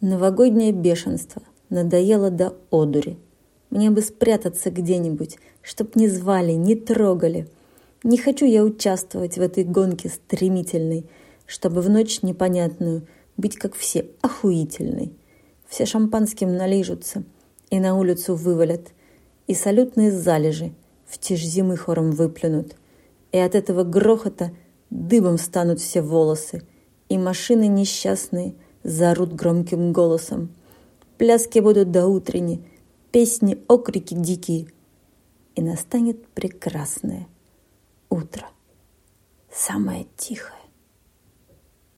Новогоднее 0.00 0.72
бешенство 0.72 1.42
надоело 1.68 2.30
до 2.30 2.54
одури. 2.70 3.18
Мне 3.68 3.90
бы 3.90 4.00
спрятаться 4.00 4.70
где-нибудь, 4.70 5.36
чтоб 5.60 5.94
не 5.94 6.08
звали, 6.08 6.52
не 6.52 6.74
трогали. 6.74 7.46
Не 8.02 8.16
хочу 8.16 8.46
я 8.46 8.64
участвовать 8.64 9.36
в 9.36 9.42
этой 9.42 9.62
гонке 9.62 10.08
стремительной, 10.08 11.04
чтобы 11.44 11.82
в 11.82 11.90
ночь 11.90 12.22
непонятную 12.22 13.06
быть 13.36 13.56
как 13.56 13.74
все 13.74 14.06
охуительной. 14.22 15.12
Все 15.68 15.84
шампанским 15.84 16.56
налижутся 16.56 17.22
и 17.68 17.78
на 17.78 17.94
улицу 17.94 18.34
вывалят, 18.34 18.92
и 19.48 19.54
салютные 19.54 20.12
залежи 20.12 20.72
в 21.06 21.18
тишь 21.18 21.44
зимы 21.44 21.76
хором 21.76 22.12
выплюнут. 22.12 22.74
И 23.32 23.38
от 23.38 23.54
этого 23.54 23.84
грохота 23.84 24.50
дыбом 24.88 25.36
станут 25.36 25.78
все 25.78 26.00
волосы, 26.00 26.62
и 27.10 27.18
машины 27.18 27.66
несчастные– 27.66 28.54
заорут 28.82 29.34
громким 29.34 29.92
голосом. 29.92 30.50
Пляски 31.18 31.58
будут 31.58 31.90
до 31.90 32.06
утренни, 32.06 32.64
песни, 33.12 33.62
окрики 33.68 34.14
дикие. 34.14 34.68
И 35.56 35.62
настанет 35.62 36.26
прекрасное 36.28 37.26
утро, 38.08 38.48
самое 39.52 40.06
тихое. 40.16 40.69